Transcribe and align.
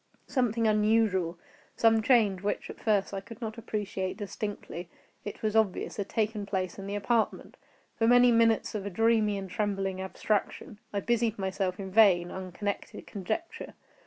Something 0.25 0.65
unusual—some 0.67 2.01
change 2.01 2.41
which, 2.41 2.71
at 2.71 2.79
first, 2.79 3.13
I 3.13 3.19
could 3.21 3.39
not 3.39 3.59
appreciate 3.59 4.17
distinctly—it 4.17 5.43
was 5.43 5.55
obvious, 5.55 5.97
had 5.97 6.09
taken 6.09 6.47
place 6.47 6.79
in 6.79 6.87
the 6.87 6.95
apartment. 6.95 7.55
For 7.99 8.07
many 8.07 8.31
minutes 8.31 8.73
of 8.73 8.83
a 8.83 8.89
dreamy 8.89 9.37
and 9.37 9.47
trembling 9.47 10.01
abstraction, 10.01 10.79
I 10.91 11.01
busied 11.01 11.37
myself 11.37 11.79
in 11.79 11.91
vain, 11.91 12.31
unconnected 12.31 13.05
conjecture. 13.05 13.75